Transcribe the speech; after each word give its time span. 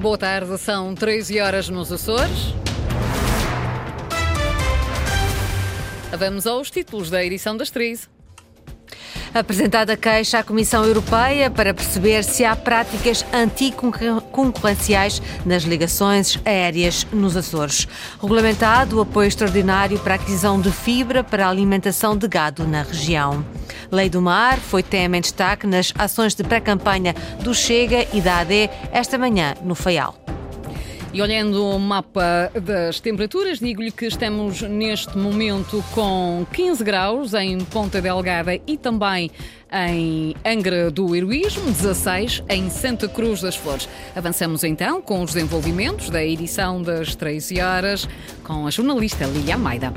Boa 0.00 0.16
tarde, 0.16 0.56
são 0.56 0.94
13 0.94 1.40
horas 1.40 1.68
nos 1.68 1.92
Açores. 1.92 2.54
Vamos 6.18 6.46
aos 6.46 6.70
títulos 6.70 7.10
da 7.10 7.22
edição 7.22 7.54
das 7.54 7.70
13. 7.70 8.08
Apresentada 9.32 9.96
queixa 9.96 10.40
à 10.40 10.42
Comissão 10.42 10.84
Europeia 10.84 11.50
para 11.50 11.72
perceber 11.72 12.24
se 12.24 12.44
há 12.44 12.56
práticas 12.56 13.24
anticoncorrenciais 13.32 15.22
nas 15.46 15.62
ligações 15.62 16.36
aéreas 16.44 17.06
nos 17.12 17.36
Açores. 17.36 17.86
Regulamentado 18.20 18.98
o 18.98 19.02
apoio 19.02 19.28
extraordinário 19.28 20.00
para 20.00 20.14
a 20.14 20.16
aquisição 20.16 20.60
de 20.60 20.72
fibra 20.72 21.22
para 21.22 21.46
a 21.46 21.48
alimentação 21.48 22.16
de 22.16 22.26
gado 22.26 22.66
na 22.66 22.82
região. 22.82 23.44
Lei 23.90 24.10
do 24.10 24.20
Mar 24.20 24.58
foi 24.58 24.82
tema 24.82 25.16
em 25.16 25.20
destaque 25.20 25.64
nas 25.66 25.92
ações 25.96 26.34
de 26.34 26.42
pré-campanha 26.42 27.14
do 27.40 27.54
Chega 27.54 28.06
e 28.12 28.20
da 28.20 28.38
AD 28.38 28.68
esta 28.92 29.16
manhã 29.16 29.54
no 29.62 29.76
Faial. 29.76 30.19
E 31.12 31.20
olhando 31.20 31.66
o 31.66 31.78
mapa 31.78 32.52
das 32.62 33.00
temperaturas, 33.00 33.58
digo-lhe 33.58 33.90
que 33.90 34.06
estamos 34.06 34.62
neste 34.62 35.18
momento 35.18 35.84
com 35.92 36.46
15 36.52 36.84
graus 36.84 37.34
em 37.34 37.58
Ponta 37.64 38.00
Delgada 38.00 38.54
e 38.64 38.76
também 38.76 39.28
em 39.72 40.36
Angra 40.44 40.88
do 40.88 41.14
Heroísmo, 41.14 41.64
16 41.64 42.44
em 42.48 42.70
Santa 42.70 43.08
Cruz 43.08 43.40
das 43.40 43.56
Flores. 43.56 43.88
Avançamos 44.14 44.62
então 44.62 45.02
com 45.02 45.20
os 45.22 45.32
desenvolvimentos 45.32 46.10
da 46.10 46.24
edição 46.24 46.80
das 46.80 47.16
13 47.16 47.60
horas 47.60 48.08
com 48.44 48.66
a 48.66 48.70
jornalista 48.70 49.24
Lia 49.26 49.54
Almeida. 49.54 49.92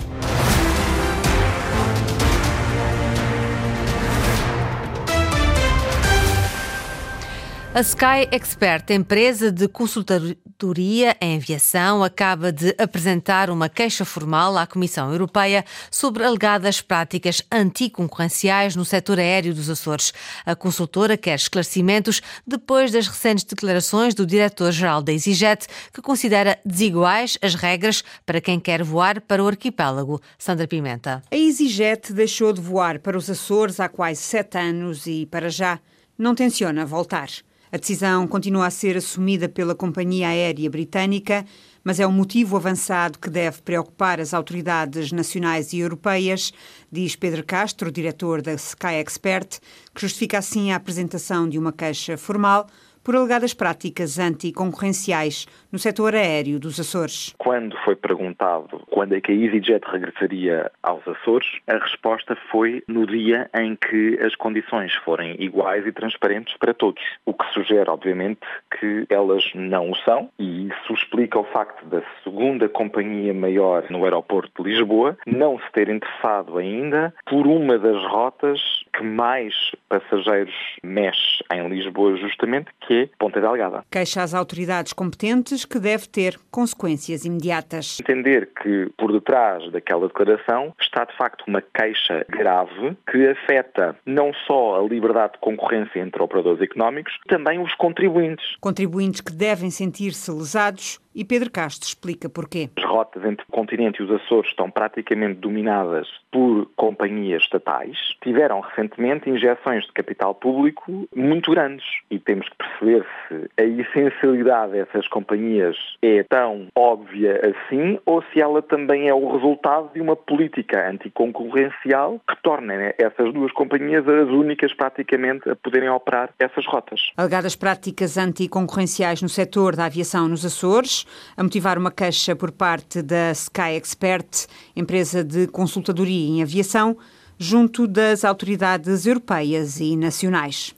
A 7.75 7.81
Sky 7.81 8.27
Expert, 8.29 8.91
empresa 8.91 9.51
de 9.51 9.67
consultoria 9.67 11.17
em 11.19 11.37
aviação, 11.37 12.03
acaba 12.03 12.51
de 12.51 12.75
apresentar 12.77 13.49
uma 13.49 13.67
queixa 13.67 14.05
formal 14.05 14.55
à 14.59 14.67
Comissão 14.67 15.11
Europeia 15.11 15.65
sobre 15.89 16.23
alegadas 16.23 16.81
práticas 16.81 17.41
anticoncorrenciais 17.51 18.75
no 18.75 18.85
setor 18.85 19.17
aéreo 19.17 19.55
dos 19.55 19.71
Açores. 19.71 20.13
A 20.45 20.55
consultora 20.55 21.17
quer 21.17 21.33
esclarecimentos 21.33 22.21
depois 22.45 22.91
das 22.91 23.07
recentes 23.07 23.43
declarações 23.43 24.13
do 24.13 24.23
diretor-geral 24.23 25.01
da 25.01 25.11
EasyJet, 25.11 25.65
que 25.91 25.99
considera 25.99 26.59
desiguais 26.63 27.39
as 27.41 27.55
regras 27.55 28.03
para 28.23 28.39
quem 28.39 28.59
quer 28.59 28.83
voar 28.83 29.19
para 29.19 29.43
o 29.43 29.47
arquipélago. 29.47 30.21
Sandra 30.37 30.67
Pimenta. 30.67 31.23
A 31.31 31.35
EasyJet 31.35 32.13
deixou 32.13 32.53
de 32.53 32.61
voar 32.61 32.99
para 32.99 33.17
os 33.17 33.27
Açores 33.31 33.79
há 33.79 33.89
quase 33.89 34.21
sete 34.21 34.59
anos 34.59 35.07
e, 35.07 35.25
para 35.25 35.49
já, 35.49 35.79
não 36.15 36.35
tenciona 36.35 36.85
voltar. 36.85 37.29
A 37.73 37.77
decisão 37.77 38.27
continua 38.27 38.67
a 38.67 38.69
ser 38.69 38.95
assumida 38.95 39.49
pela 39.49 39.73
companhia 39.73 40.27
aérea 40.27 40.69
britânica, 40.69 41.43
mas 41.83 41.99
é 41.99 42.05
um 42.05 42.11
motivo 42.11 42.55
avançado 42.55 43.17
que 43.17 43.31
deve 43.31 43.63
preocupar 43.63 44.21
as 44.21 44.31
autoridades 44.31 45.11
nacionais 45.11 45.73
e 45.73 45.79
europeias, 45.79 46.53
diz 46.91 47.15
Pedro 47.15 47.43
Castro, 47.43 47.91
diretor 47.91 48.43
da 48.43 48.53
Sky 48.53 48.97
Expert, 48.99 49.59
que 49.91 50.01
justifica 50.01 50.37
assim 50.37 50.71
a 50.71 50.75
apresentação 50.75 51.49
de 51.49 51.57
uma 51.57 51.73
queixa 51.73 52.15
formal 52.15 52.67
por 53.03 53.15
alegadas 53.15 53.53
práticas 53.53 54.17
anticoncorrenciais 54.17 55.45
no 55.71 55.77
setor 55.77 56.15
aéreo 56.15 56.59
dos 56.59 56.79
Açores. 56.79 57.33
Quando 57.37 57.75
foi 57.83 57.95
perguntado 57.95 58.81
quando 58.89 59.13
é 59.13 59.21
que 59.21 59.31
a 59.31 59.35
EasyJet 59.35 59.83
regressaria 59.85 60.71
aos 60.81 61.05
Açores, 61.07 61.47
a 61.67 61.77
resposta 61.77 62.37
foi 62.49 62.83
no 62.87 63.05
dia 63.05 63.49
em 63.55 63.75
que 63.75 64.17
as 64.23 64.35
condições 64.35 64.93
forem 65.03 65.35
iguais 65.39 65.85
e 65.85 65.91
transparentes 65.91 66.55
para 66.57 66.73
todos. 66.73 67.03
O 67.25 67.33
que 67.33 67.45
sugere, 67.53 67.89
obviamente, 67.89 68.41
que 68.79 69.05
elas 69.09 69.43
não 69.53 69.91
o 69.91 69.95
são 69.97 70.29
e 70.39 70.67
isso 70.67 70.93
explica 70.93 71.39
o 71.39 71.43
facto 71.45 71.85
da 71.85 72.01
segunda 72.23 72.69
companhia 72.69 73.33
maior 73.33 73.83
no 73.89 74.03
aeroporto 74.03 74.63
de 74.63 74.69
Lisboa 74.69 75.17
não 75.25 75.59
se 75.59 75.71
ter 75.73 75.89
interessado 75.89 76.57
ainda 76.57 77.13
por 77.25 77.47
uma 77.47 77.77
das 77.77 78.01
rotas 78.05 78.59
que 78.95 79.03
mais 79.03 79.53
passageiros 79.89 80.53
mexe 80.83 81.43
em 81.51 81.67
Lisboa, 81.67 82.15
justamente, 82.17 82.69
que 82.81 82.92
é 82.93 83.09
Ponta 83.17 83.39
Delgada. 83.39 83.83
Queixa 83.89 84.21
às 84.21 84.33
autoridades 84.33 84.93
competentes 84.93 85.65
que 85.65 85.79
deve 85.79 86.07
ter 86.07 86.39
consequências 86.51 87.25
imediatas. 87.25 87.99
Entender 87.99 88.49
que 88.61 88.91
por 88.97 89.11
detrás 89.11 89.71
daquela 89.71 90.07
declaração 90.07 90.73
está 90.79 91.05
de 91.05 91.15
facto 91.17 91.43
uma 91.47 91.61
queixa 91.61 92.25
grave 92.29 92.97
que 93.09 93.27
afeta 93.27 93.95
não 94.05 94.31
só 94.45 94.79
a 94.79 94.87
liberdade 94.87 95.33
de 95.33 95.39
concorrência 95.39 95.99
entre 95.99 96.21
operadores 96.21 96.61
económicos, 96.61 97.13
também 97.27 97.59
os 97.59 97.73
contribuintes. 97.75 98.55
Contribuintes 98.59 99.21
que 99.21 99.31
devem 99.31 99.69
sentir-se 99.69 100.31
lesados 100.31 100.99
e 101.15 101.23
Pedro 101.23 101.51
Castro 101.51 101.87
explica 101.87 102.29
porquê. 102.29 102.69
As 102.77 102.83
rotas 102.83 103.23
entre 103.23 103.45
o 103.47 103.51
continente 103.51 104.01
e 104.01 104.05
os 104.05 104.11
Açores 104.11 104.49
estão 104.49 104.69
praticamente 104.69 105.39
dominadas 105.39 106.07
por 106.31 106.67
companhias 106.75 107.43
estatais. 107.43 107.97
Tiveram 108.21 108.59
recentemente 108.59 109.29
injeções 109.29 109.85
de 109.85 109.91
capital 109.91 110.33
público 110.33 111.07
muito 111.15 111.51
grandes 111.51 111.85
e 112.09 112.19
temos 112.19 112.47
que 112.49 112.55
perceber 112.57 113.05
se 113.27 113.49
a 113.59 113.63
essencialidade 113.63 114.73
dessas 114.73 115.07
companhias 115.07 115.75
é 116.01 116.23
tão 116.23 116.67
óbvia 116.75 117.39
assim 117.43 117.99
ou 118.05 118.23
se 118.31 118.41
ela 118.41 118.61
também 118.61 119.07
é 119.07 119.13
o 119.13 119.31
resultado 119.31 119.91
de 119.93 120.01
uma 120.01 120.15
política 120.15 120.89
anticoncorrencial 120.89 122.19
que 122.27 122.41
torna 122.41 122.73
essas 122.97 123.33
duas 123.33 123.51
companhias 123.51 124.07
as 124.07 124.29
únicas 124.29 124.73
praticamente 124.73 125.49
a 125.49 125.55
poderem 125.55 125.89
operar 125.89 126.29
essas 126.39 126.65
rotas. 126.65 127.11
Alegadas 127.17 127.55
práticas 127.55 128.17
anticoncorrenciais 128.17 129.21
no 129.21 129.29
setor 129.29 129.75
da 129.75 129.85
aviação 129.85 130.27
nos 130.27 130.45
Açores, 130.45 131.02
a 131.35 131.43
motivar 131.43 131.77
uma 131.77 131.91
queixa 131.91 132.35
por 132.35 132.51
parte 132.51 133.01
da 133.01 133.31
Sky 133.31 133.75
Expert, 133.75 134.47
empresa 134.75 135.23
de 135.23 135.47
consultadoria 135.47 136.29
em 136.29 136.41
aviação, 136.41 136.97
junto 137.37 137.87
das 137.87 138.23
autoridades 138.23 139.05
europeias 139.05 139.79
e 139.79 139.95
nacionais. 139.95 140.73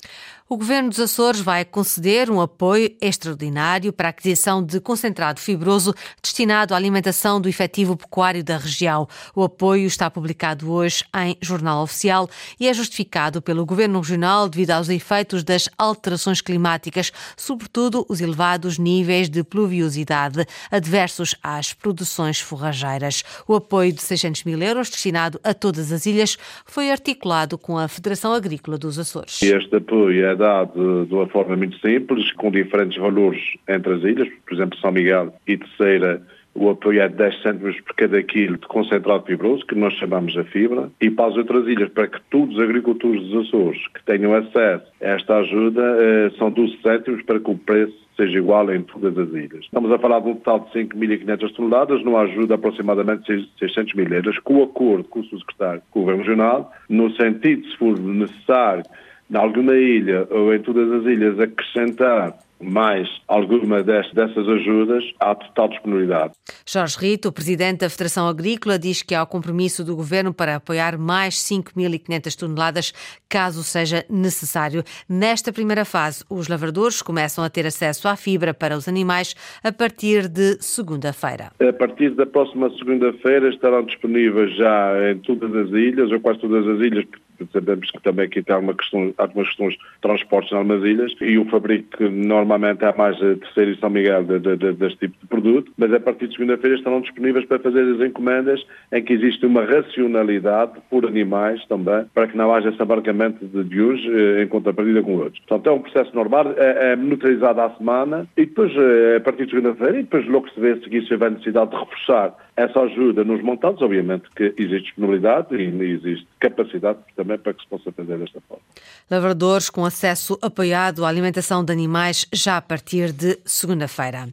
O 0.48 0.58
Governo 0.58 0.90
dos 0.90 1.00
Açores 1.00 1.42
vai 1.42 1.66
conceder 1.66 2.30
um 2.30 2.40
apoio 2.40 2.96
extraordinário 3.02 3.92
para 3.92 4.10
a 4.10 4.12
aquisição 4.12 4.64
de 4.64 4.80
concentrado 4.80 5.40
fibroso 5.40 5.92
destinado 6.22 6.76
à 6.76 6.78
alimentação 6.78 7.42
do 7.42 7.50
efetivo 7.50 7.98
pecuário 7.98 8.44
da 8.44 8.56
região. 8.56 9.08
O 9.36 9.44
apoio 9.44 9.88
está 9.88 10.08
publicado 10.08 10.72
hoje 10.72 11.04
em 11.16 11.36
Jornal 11.42 11.82
Oficial 11.82 12.30
e 12.60 12.68
é 12.68 12.74
justificado 12.76 13.42
pelo 13.42 13.66
Governo 13.66 14.00
Regional 14.00 14.48
devido 14.48 14.70
aos 14.70 14.88
efeitos 14.88 15.44
das 15.44 15.68
alterações 15.80 16.42
climáticas, 16.42 17.12
sobretudo 17.36 18.06
os 18.08 18.22
elevados 18.22 18.78
níveis 18.78 19.28
de 19.28 19.44
pluviosidade 19.44 20.46
adversos 20.70 21.34
às 21.42 21.74
produções 21.74 22.40
forrageiras. 22.40 23.24
O 23.48 23.56
apoio 23.56 23.92
de 23.92 24.02
600 24.04 24.44
mil 24.44 24.62
euros 24.62 24.92
destinado 24.92 25.40
a 25.44 25.56
todas 25.56 25.92
as 25.92 26.06
ilhas 26.06 26.38
foi 26.68 26.92
articulado 26.92 27.58
com 27.58 27.80
a 27.80 27.88
Federação 27.88 28.32
Agrícola 28.32 28.78
dos 28.78 29.00
Açores. 29.00 29.42
Este 29.42 29.78
apoio 29.78 30.24
é 30.24 30.35
dado 30.36 31.06
de 31.06 31.14
uma 31.14 31.28
forma 31.28 31.56
muito 31.56 31.78
simples, 31.80 32.32
com 32.34 32.52
diferentes 32.52 32.98
valores 32.98 33.42
entre 33.68 33.94
as 33.94 34.04
ilhas, 34.04 34.30
por 34.46 34.54
exemplo, 34.54 34.78
São 34.80 34.92
Miguel 34.92 35.34
e 35.48 35.58
Terceira, 35.58 36.22
o 36.56 36.70
apoio 36.70 37.02
é 37.02 37.10
de 37.10 37.16
10 37.16 37.42
cêntimos 37.42 37.80
por 37.82 37.94
cada 37.96 38.24
quilo 38.24 38.58
de 38.58 38.66
concentrado 38.66 39.26
fibroso, 39.26 39.66
que 39.66 39.76
nós 39.76 39.94
chamamos 39.96 40.38
a 40.38 40.44
fibra, 40.46 40.90
e 41.02 41.10
para 41.10 41.32
as 41.32 41.38
outras 41.38 41.68
ilhas, 41.68 41.90
para 41.90 42.08
que 42.08 42.20
todos 42.32 42.56
os 42.56 42.62
agricultores 42.62 43.22
dos 43.24 43.48
Açores 43.48 43.86
que 43.90 44.04
tenham 44.06 44.34
acesso 44.34 44.86
a 45.02 45.08
esta 45.08 45.36
ajuda, 45.40 45.82
eh, 46.00 46.32
são 46.38 46.50
12 46.50 46.78
cêntimos 46.82 47.22
para 47.24 47.42
que 47.42 47.52
o 47.52 47.58
preço 47.58 48.06
seja 48.16 48.38
igual 48.38 48.74
em 48.74 48.82
todas 48.84 49.18
as 49.18 49.30
ilhas. 49.34 49.66
Estamos 49.66 49.92
a 49.92 50.00
falar 50.00 50.22
de 50.22 50.30
um 50.30 50.36
total 50.36 50.62
de 50.62 50.72
5.500 50.72 51.54
toneladas, 51.54 52.04
numa 52.06 52.22
ajuda 52.22 52.56
aproximadamente 52.56 53.50
600 53.60 53.94
mil 53.94 54.08
euros, 54.08 54.40
com 54.40 54.60
o 54.60 54.64
acordo 54.64 55.04
com 55.10 55.20
o 55.20 55.24
Secretário 55.26 55.82
do 55.82 56.00
Governo 56.00 56.22
Regional, 56.24 56.72
no 56.88 57.12
sentido, 57.12 57.68
se 57.68 57.78
for 57.78 58.00
necessário, 58.00 58.84
em 59.30 59.36
alguma 59.38 59.76
ilha 59.76 60.28
ou 60.30 60.54
em 60.54 60.62
todas 60.62 60.92
as 60.92 61.06
ilhas 61.06 61.40
acrescentar 61.40 62.38
mais 62.62 63.08
alguma 63.28 63.84
dessas 63.84 64.48
ajudas 64.48 65.04
à 65.20 65.36
total 65.36 65.70
disponibilidade. 65.70 66.34
Jorge 66.66 66.98
Rito, 67.00 67.28
o 67.28 67.32
presidente 67.32 67.80
da 67.80 67.90
Federação 67.90 68.28
Agrícola, 68.28 68.80
diz 68.80 69.02
que 69.02 69.14
há 69.14 69.24
o 69.24 69.28
compromisso 69.28 69.84
do 69.84 69.96
governo 69.96 70.34
para 70.34 70.56
apoiar 70.56 70.98
mais 70.98 71.36
5.500 71.36 72.36
toneladas, 72.36 72.94
caso 73.30 73.64
seja 73.64 74.06
necessário. 74.10 74.84
Nesta 75.08 75.52
primeira 75.52 75.86
fase, 75.86 76.24
os 76.30 76.48
lavradores 76.48 77.02
começam 77.02 77.44
a 77.44 77.50
ter 77.50 77.66
acesso 77.66 78.08
à 78.08 78.16
fibra 78.16 78.54
para 78.54 78.78
os 78.78 78.88
animais 78.88 79.36
a 79.64 79.72
partir 79.72 80.28
de 80.28 80.58
segunda-feira. 80.62 81.52
A 81.60 81.74
partir 81.74 82.12
da 82.12 82.26
próxima 82.26 82.70
segunda-feira 82.78 83.50
estarão 83.50 83.84
disponíveis 83.84 84.56
já 84.56 85.12
em 85.12 85.20
todas 85.20 85.54
as 85.56 85.70
ilhas, 85.72 86.12
ou 86.12 86.20
quase 86.20 86.40
todas 86.40 86.66
as 86.68 86.80
ilhas, 86.80 87.06
sabemos 87.52 87.92
que 87.92 88.02
também 88.02 88.26
aqui 88.26 88.42
tem 88.42 88.56
alguma 88.56 88.74
questão, 88.74 89.14
algumas 89.18 89.48
questões 89.48 89.74
de 89.74 89.80
transportes 90.02 90.52
em 90.52 90.56
algumas 90.56 90.84
ilhas 90.84 91.14
e 91.22 91.38
o 91.38 91.46
fabrico 91.46 92.04
normal 92.04 92.56
normalmente 92.56 92.86
há 92.86 92.94
mais 92.96 93.18
terceiro 93.18 93.72
e 93.72 93.80
São 93.80 93.90
Miguel 93.90 94.24
de, 94.24 94.40
de, 94.40 94.56
de, 94.56 94.74
deste 94.74 95.00
tipo 95.00 95.18
de 95.20 95.28
produto, 95.28 95.72
mas 95.78 95.92
a 95.94 96.00
partir 96.00 96.28
de 96.28 96.36
segunda-feira 96.36 96.76
estarão 96.76 97.02
disponíveis 97.02 97.46
para 97.46 97.60
fazer 97.60 97.82
as 97.82 98.02
encomendas 98.02 98.66
em 98.92 99.04
que 99.04 99.14
existe 99.14 99.46
uma 99.46 99.64
racionalidade 99.64 100.74
por 100.90 101.06
animais 101.06 101.66
também, 101.68 102.06
para 102.14 102.28
que 102.28 102.38
não 102.38 102.54
haja 102.54 102.70
esse 102.70 102.82
abarcamento 102.82 103.46
de, 103.46 103.82
uns 103.82 104.02
eh, 104.06 104.44
em 104.44 104.48
contrapartida 104.48 105.02
com 105.02 105.18
outros. 105.18 105.40
Portanto, 105.46 105.70
é 105.70 105.74
um 105.74 105.80
processo 105.80 106.16
normal, 106.16 106.54
é, 106.58 106.92
é 106.92 106.96
monitorizado 106.96 107.62
à 107.62 107.70
semana 107.72 108.28
e 108.38 108.46
depois, 108.46 108.72
eh, 108.76 109.18
a 109.18 109.20
partir 109.22 109.46
de 109.46 109.52
segunda-feira, 109.52 110.00
e 110.00 110.04
depois 110.04 110.26
logo 110.28 110.50
se 110.50 110.60
vê 110.60 110.72
a 110.72 110.78
seguir 110.78 111.06
se 111.06 111.14
houver 111.14 111.32
necessidade 111.32 111.72
de 111.72 111.78
reforçar 111.78 112.36
essa 112.56 112.80
ajuda 112.80 113.24
nos 113.24 113.42
montantes, 113.42 113.82
obviamente 113.82 114.30
que 114.36 114.54
existe 114.58 114.86
disponibilidade 114.86 115.54
e 115.56 115.92
existe 115.92 116.28
capacidade 116.40 117.00
também 117.26 117.40
para 117.40 117.54
que 117.54 117.64
se 117.64 117.68
possa 117.68 117.92
fazer 117.92 118.20
desta 118.20 118.40
forma. 118.48 118.64
Lavradores 119.10 119.70
com 119.70 119.84
acesso 119.84 120.38
apoiado 120.42 121.04
à 121.04 121.10
alimentação 121.10 121.66
de 121.66 121.74
animais 121.74 122.26
já 122.32 122.58
a 122.58 122.62
partir 122.62 123.12
de 123.12 123.40
segunda-feira. 123.44 124.30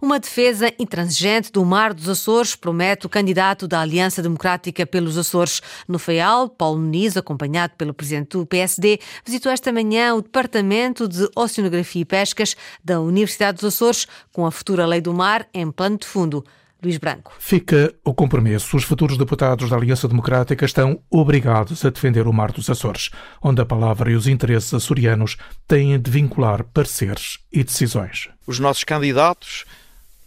Uma 0.00 0.20
defesa 0.20 0.72
intransigente 0.78 1.50
do 1.50 1.64
Mar 1.64 1.92
dos 1.92 2.08
Açores 2.08 2.54
promete 2.54 3.06
o 3.06 3.08
candidato 3.08 3.66
da 3.66 3.80
Aliança 3.80 4.22
Democrática 4.22 4.86
pelos 4.86 5.18
Açores 5.18 5.60
no 5.88 5.98
FEAL, 5.98 6.48
Paulo 6.48 6.78
Muniz, 6.78 7.16
acompanhado 7.16 7.74
pelo 7.76 7.92
presidente 7.92 8.38
do 8.38 8.46
PSD, 8.46 9.00
visitou 9.24 9.50
esta 9.50 9.72
manhã 9.72 10.14
o 10.14 10.22
Departamento 10.22 11.08
de 11.08 11.28
Oceanografia 11.34 12.02
e 12.02 12.04
Pescas 12.04 12.56
da 12.84 13.00
Universidade 13.00 13.56
dos 13.56 13.74
Açores 13.74 14.06
com 14.32 14.46
a 14.46 14.50
futura 14.50 14.86
Lei 14.86 15.00
do 15.00 15.12
Mar 15.12 15.48
em 15.52 15.70
plano 15.70 15.98
de 15.98 16.06
fundo. 16.06 16.44
Luís 16.86 16.98
Branco. 16.98 17.32
Fica 17.40 17.92
o 18.04 18.14
compromisso. 18.14 18.76
Os 18.76 18.84
futuros 18.84 19.18
deputados 19.18 19.68
da 19.68 19.76
Aliança 19.76 20.06
Democrática 20.06 20.64
estão 20.64 21.02
obrigados 21.10 21.84
a 21.84 21.90
defender 21.90 22.28
o 22.28 22.32
Mar 22.32 22.52
dos 22.52 22.70
Açores, 22.70 23.10
onde 23.42 23.60
a 23.60 23.66
palavra 23.66 24.12
e 24.12 24.14
os 24.14 24.28
interesses 24.28 24.72
açorianos 24.72 25.36
têm 25.66 25.98
de 26.00 26.08
vincular 26.08 26.62
pareceres 26.62 27.40
e 27.52 27.64
decisões. 27.64 28.28
Os 28.46 28.60
nossos 28.60 28.84
candidatos 28.84 29.64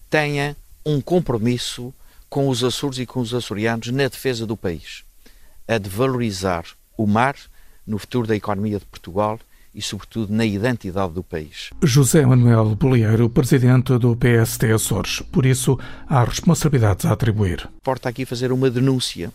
têm 0.09 0.53
um 0.85 0.99
compromisso 0.99 1.93
com 2.29 2.49
os 2.49 2.61
Açores 2.61 2.99
e 2.99 3.05
com 3.05 3.21
os 3.21 3.33
açorianos 3.33 3.87
na 3.87 4.09
defesa 4.09 4.45
do 4.45 4.57
país, 4.57 5.05
a 5.65 5.77
de 5.77 5.89
valorizar 5.89 6.65
o 6.97 7.07
mar 7.07 7.37
no 7.87 7.97
futuro 7.97 8.27
da 8.27 8.35
economia 8.35 8.79
de 8.79 8.85
Portugal 8.85 9.39
e, 9.73 9.81
sobretudo, 9.81 10.33
na 10.33 10.45
identidade 10.45 11.13
do 11.13 11.23
país. 11.23 11.69
José 11.83 12.25
Manuel 12.25 12.75
Bolieiro, 12.75 13.29
presidente 13.29 13.97
do 13.97 14.15
PST 14.15 14.65
Açores. 14.71 15.21
Por 15.31 15.45
isso, 15.45 15.79
há 16.07 16.23
responsabilidades 16.23 17.05
a 17.05 17.11
atribuir. 17.11 17.69
Importa 17.77 18.09
aqui 18.09 18.25
fazer 18.25 18.51
uma 18.51 18.69
denúncia, 18.69 19.31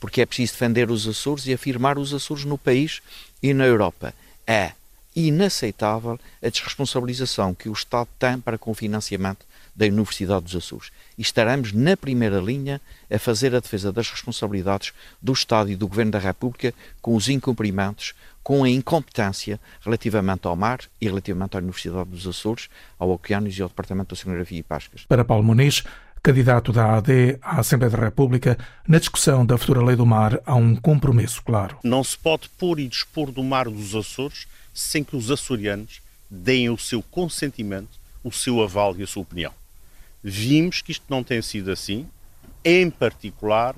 porque 0.00 0.20
é 0.20 0.26
preciso 0.26 0.52
defender 0.52 0.90
os 0.90 1.06
Açores 1.06 1.46
e 1.46 1.52
afirmar 1.52 1.98
os 1.98 2.12
Açores 2.12 2.44
no 2.44 2.58
país 2.58 3.00
e 3.42 3.52
na 3.52 3.64
Europa. 3.64 4.14
É 4.46 4.72
inaceitável 5.14 6.18
a 6.42 6.48
desresponsabilização 6.48 7.54
que 7.54 7.68
o 7.68 7.72
Estado 7.72 8.08
tem 8.18 8.38
para 8.40 8.58
com 8.58 8.70
o 8.70 8.74
financiamento 8.74 9.46
da 9.74 9.86
Universidade 9.86 10.44
dos 10.44 10.56
Açores. 10.56 10.90
E 11.18 11.22
estaremos 11.22 11.72
na 11.72 11.96
primeira 11.96 12.38
linha 12.38 12.80
a 13.10 13.18
fazer 13.18 13.54
a 13.54 13.60
defesa 13.60 13.92
das 13.92 14.08
responsabilidades 14.10 14.92
do 15.20 15.32
Estado 15.32 15.70
e 15.70 15.76
do 15.76 15.88
Governo 15.88 16.12
da 16.12 16.18
República 16.18 16.72
com 17.00 17.14
os 17.14 17.28
incumprimentos, 17.28 18.14
com 18.42 18.62
a 18.62 18.68
incompetência 18.68 19.58
relativamente 19.82 20.46
ao 20.46 20.54
mar 20.54 20.80
e 21.00 21.06
relativamente 21.06 21.56
à 21.56 21.60
Universidade 21.60 22.10
dos 22.10 22.26
Açores, 22.26 22.68
ao 22.98 23.10
Oceanos 23.10 23.58
e 23.58 23.62
ao 23.62 23.68
Departamento 23.68 24.14
de 24.14 24.20
Oceanografia 24.20 24.58
e 24.58 24.62
Pescas. 24.62 25.04
Para 25.08 25.24
Paulo 25.24 25.42
Muniz, 25.42 25.82
candidato 26.22 26.72
da 26.72 26.96
AD 26.96 27.38
à 27.42 27.60
Assembleia 27.60 27.90
da 27.90 28.02
República, 28.02 28.58
na 28.86 28.98
discussão 28.98 29.44
da 29.44 29.58
futura 29.58 29.82
lei 29.82 29.96
do 29.96 30.06
mar 30.06 30.40
há 30.46 30.54
um 30.54 30.74
compromisso 30.76 31.42
claro. 31.42 31.78
Não 31.82 32.02
se 32.04 32.16
pode 32.16 32.48
pôr 32.50 32.78
e 32.78 32.88
dispor 32.88 33.30
do 33.30 33.42
mar 33.42 33.68
dos 33.68 33.94
Açores 33.94 34.46
sem 34.72 35.04
que 35.04 35.16
os 35.16 35.30
açorianos 35.30 36.00
deem 36.28 36.68
o 36.68 36.78
seu 36.78 37.02
consentimento, 37.02 38.00
o 38.22 38.32
seu 38.32 38.62
aval 38.62 38.96
e 38.96 39.02
a 39.02 39.06
sua 39.06 39.22
opinião. 39.22 39.52
Vimos 40.26 40.80
que 40.80 40.90
isto 40.90 41.04
não 41.10 41.22
tem 41.22 41.42
sido 41.42 41.70
assim, 41.70 42.08
em 42.64 42.88
particular, 42.88 43.76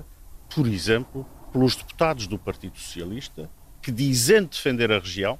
por 0.55 0.65
exemplo, 0.65 1.27
pelos 1.51 1.75
deputados 1.75 2.25
do 2.25 2.39
Partido 2.39 2.79
Socialista 2.79 3.49
que, 3.81 3.91
dizendo 3.91 4.47
defender 4.47 4.89
a 4.89 4.99
região, 4.99 5.37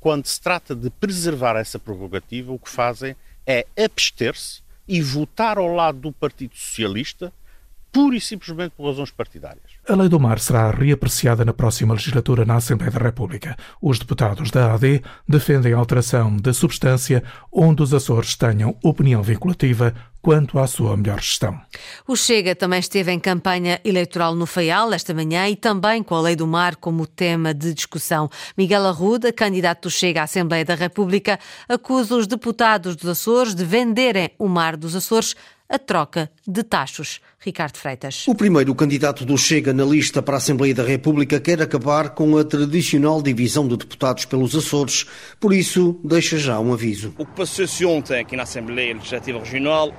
quando 0.00 0.26
se 0.26 0.40
trata 0.40 0.74
de 0.74 0.90
preservar 0.90 1.56
essa 1.56 1.78
prerrogativa, 1.78 2.52
o 2.52 2.58
que 2.58 2.68
fazem 2.68 3.14
é 3.46 3.64
abster-se 3.78 4.60
e 4.88 5.00
votar 5.00 5.58
ao 5.58 5.72
lado 5.72 6.00
do 6.00 6.12
Partido 6.12 6.56
Socialista 6.56 7.32
pura 7.92 8.16
e 8.16 8.20
simplesmente 8.20 8.72
por 8.76 8.86
razões 8.86 9.10
partidárias. 9.10 9.64
A 9.88 9.94
Lei 9.94 10.08
do 10.08 10.20
Mar 10.20 10.38
será 10.38 10.70
reapreciada 10.70 11.44
na 11.44 11.52
próxima 11.52 11.94
legislatura 11.94 12.44
na 12.44 12.56
Assembleia 12.56 12.92
da 12.92 12.98
República. 12.98 13.56
Os 13.80 13.98
deputados 13.98 14.50
da 14.50 14.74
AD 14.74 15.02
defendem 15.26 15.72
a 15.72 15.78
alteração 15.78 16.36
da 16.36 16.52
substância 16.52 17.22
onde 17.52 17.82
os 17.82 17.94
Açores 17.94 18.34
tenham 18.36 18.76
opinião 18.82 19.22
vinculativa 19.22 19.94
quanto 20.20 20.58
à 20.58 20.66
sua 20.66 20.96
melhor 20.96 21.20
gestão. 21.20 21.58
O 22.06 22.16
Chega 22.16 22.54
também 22.54 22.80
esteve 22.80 23.12
em 23.12 23.18
campanha 23.18 23.80
eleitoral 23.84 24.34
no 24.34 24.46
Faial 24.46 24.92
esta 24.92 25.14
manhã 25.14 25.48
e 25.48 25.56
também 25.56 26.02
com 26.02 26.14
a 26.14 26.20
Lei 26.20 26.36
do 26.36 26.46
Mar 26.46 26.76
como 26.76 27.06
tema 27.06 27.54
de 27.54 27.72
discussão. 27.72 28.28
Miguel 28.56 28.86
Arruda, 28.86 29.32
candidato 29.32 29.82
do 29.82 29.90
Chega 29.90 30.20
à 30.20 30.24
Assembleia 30.24 30.64
da 30.64 30.74
República, 30.74 31.38
acusa 31.68 32.16
os 32.16 32.26
deputados 32.26 32.96
dos 32.96 33.08
Açores 33.08 33.54
de 33.54 33.64
venderem 33.64 34.30
o 34.38 34.48
Mar 34.48 34.76
dos 34.76 34.94
Açores 34.94 35.34
a 35.68 35.78
troca 35.78 36.30
de 36.46 36.62
taxos. 36.62 37.20
Ricardo 37.40 37.76
Freitas. 37.76 38.26
O 38.26 38.34
primeiro 38.34 38.74
candidato 38.74 39.24
do 39.24 39.38
Chega 39.38 39.72
na 39.72 39.84
lista 39.84 40.20
para 40.20 40.34
a 40.34 40.38
Assembleia 40.38 40.74
da 40.74 40.82
República 40.82 41.38
quer 41.38 41.62
acabar 41.62 42.10
com 42.10 42.36
a 42.36 42.44
tradicional 42.44 43.22
divisão 43.22 43.68
de 43.68 43.76
deputados 43.76 44.24
pelos 44.24 44.56
Açores, 44.56 45.06
por 45.38 45.52
isso 45.52 46.00
deixa 46.02 46.36
já 46.36 46.58
um 46.58 46.72
aviso. 46.72 47.14
O 47.16 47.24
que 47.24 47.32
passou-se 47.32 47.84
ontem 47.84 48.20
aqui 48.20 48.36
na 48.36 48.42
Assembleia 48.42 48.94
Legislativa 48.94 49.38
Regional 49.38 49.94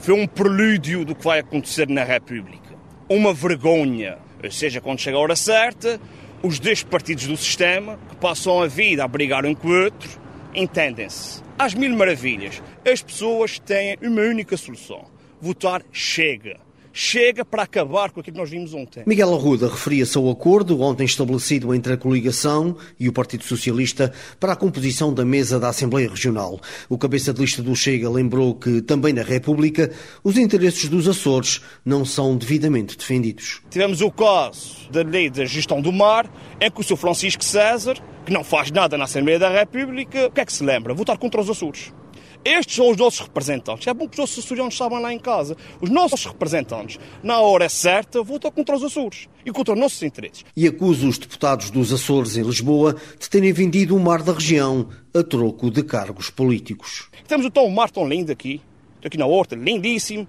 foi 0.00 0.14
um 0.14 0.26
prelúdio 0.26 1.04
do 1.04 1.14
que 1.14 1.22
vai 1.22 1.40
acontecer 1.40 1.88
na 1.88 2.02
República. 2.02 2.74
Uma 3.08 3.32
vergonha, 3.32 4.18
ou 4.42 4.50
seja, 4.50 4.80
quando 4.80 4.98
chega 4.98 5.16
a 5.16 5.20
hora 5.20 5.36
certa, 5.36 6.00
os 6.42 6.58
dois 6.58 6.82
partidos 6.82 7.26
do 7.26 7.36
sistema, 7.36 7.98
que 8.08 8.16
passam 8.16 8.62
a 8.62 8.66
vida 8.66 9.04
a 9.04 9.08
brigar 9.08 9.44
um 9.44 9.54
com 9.54 9.68
o 9.68 9.84
outro, 9.84 10.20
entendem-se. 10.54 11.42
Às 11.58 11.74
mil 11.74 11.94
maravilhas, 11.96 12.62
as 12.90 13.02
pessoas 13.02 13.58
têm 13.58 13.96
uma 14.02 14.22
única 14.22 14.56
solução: 14.56 15.04
votar 15.40 15.82
chega 15.92 16.58
chega 16.92 17.44
para 17.44 17.62
acabar 17.62 18.10
com 18.10 18.20
aquilo 18.20 18.34
que 18.34 18.40
nós 18.40 18.50
vimos 18.50 18.74
ontem. 18.74 19.02
Miguel 19.06 19.34
Arruda 19.34 19.68
referia-se 19.68 20.16
ao 20.16 20.28
acordo 20.30 20.80
ontem 20.80 21.04
estabelecido 21.04 21.74
entre 21.74 21.92
a 21.92 21.96
coligação 21.96 22.76
e 22.98 23.08
o 23.08 23.12
Partido 23.12 23.44
Socialista 23.44 24.12
para 24.38 24.52
a 24.52 24.56
composição 24.56 25.12
da 25.12 25.24
mesa 25.24 25.58
da 25.58 25.68
Assembleia 25.68 26.08
Regional. 26.08 26.60
O 26.88 26.98
cabeça 26.98 27.32
de 27.32 27.40
lista 27.40 27.62
do 27.62 27.74
Chega 27.74 28.10
lembrou 28.10 28.54
que, 28.54 28.82
também 28.82 29.12
na 29.12 29.22
República, 29.22 29.90
os 30.24 30.36
interesses 30.36 30.88
dos 30.88 31.08
Açores 31.08 31.60
não 31.84 32.04
são 32.04 32.36
devidamente 32.36 32.96
defendidos. 32.96 33.62
Tivemos 33.70 34.00
o 34.00 34.10
caso 34.10 34.90
da 34.90 35.02
lei 35.02 35.30
da 35.30 35.44
gestão 35.44 35.80
do 35.80 35.92
mar, 35.92 36.30
em 36.60 36.70
que 36.70 36.80
o 36.80 36.84
Sr. 36.84 36.96
Francisco 36.96 37.44
César, 37.44 37.96
que 38.30 38.34
não 38.34 38.44
faz 38.44 38.70
nada 38.70 38.96
na 38.96 39.04
Assembleia 39.04 39.40
da 39.40 39.48
República, 39.48 40.28
o 40.28 40.30
que 40.30 40.40
é 40.40 40.44
que 40.44 40.52
se 40.52 40.62
lembra? 40.62 40.94
Votar 40.94 41.18
contra 41.18 41.40
os 41.40 41.50
Açores. 41.50 41.92
Estes 42.44 42.76
são 42.76 42.88
os 42.88 42.96
nossos 42.96 43.18
representantes. 43.18 43.88
É 43.88 43.92
bom 43.92 44.06
que 44.06 44.12
os 44.12 44.18
nossos 44.18 44.44
açorianos 44.44 44.76
saibam 44.76 45.00
lá 45.00 45.12
em 45.12 45.18
casa. 45.18 45.56
Os 45.80 45.90
nossos 45.90 46.24
representantes, 46.24 47.00
na 47.24 47.40
hora 47.40 47.68
certa, 47.68 48.22
votam 48.22 48.52
contra 48.52 48.76
os 48.76 48.84
Açores 48.84 49.28
e 49.44 49.50
contra 49.50 49.74
os 49.74 49.80
nossos 49.80 50.00
interesses. 50.04 50.44
E 50.56 50.64
acusa 50.64 51.08
os 51.08 51.18
deputados 51.18 51.70
dos 51.70 51.92
Açores 51.92 52.36
em 52.36 52.44
Lisboa 52.44 52.94
de 53.18 53.28
terem 53.28 53.52
vendido 53.52 53.96
o 53.96 54.00
mar 54.00 54.22
da 54.22 54.32
região 54.32 54.88
a 55.12 55.24
troco 55.24 55.68
de 55.68 55.82
cargos 55.82 56.30
políticos. 56.30 57.10
Temos 57.26 57.44
então 57.44 57.66
um 57.66 57.70
mar 57.70 57.90
tão 57.90 58.08
lindo 58.08 58.30
aqui, 58.30 58.60
aqui 59.04 59.18
na 59.18 59.26
horta, 59.26 59.56
lindíssimo. 59.56 60.24